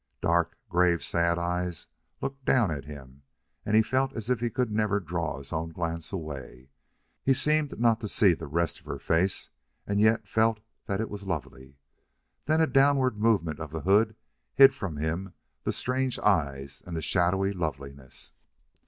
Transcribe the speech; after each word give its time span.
Dark, 0.21 0.57
grave, 0.67 1.03
sad 1.03 1.37
eyes 1.37 1.85
looked 2.23 2.43
down 2.43 2.71
at 2.71 2.85
him, 2.85 3.21
and 3.63 3.75
he 3.75 3.83
felt 3.83 4.11
as 4.13 4.31
if 4.31 4.39
he 4.39 4.49
could 4.49 4.71
never 4.71 4.99
draw 4.99 5.37
his 5.37 5.53
own 5.53 5.69
glance 5.69 6.11
away. 6.11 6.71
He 7.23 7.35
seemed 7.35 7.79
not 7.79 8.01
to 8.01 8.07
see 8.07 8.33
the 8.33 8.47
rest 8.47 8.79
of 8.79 8.87
her 8.87 8.97
face, 8.97 9.51
and 9.85 9.99
yet 10.01 10.27
felt 10.27 10.59
that 10.87 11.01
it 11.01 11.09
was 11.11 11.27
lovely. 11.27 11.77
Then 12.45 12.61
a 12.61 12.65
downward 12.65 13.19
movement 13.19 13.59
of 13.59 13.69
the 13.69 13.81
hood 13.81 14.15
hid 14.55 14.73
from 14.73 14.97
him 14.97 15.33
the 15.65 15.71
strange 15.71 16.17
eyes 16.17 16.81
and 16.87 16.97
the 16.97 17.01
shadowy 17.03 17.53
loveliness. 17.53 18.31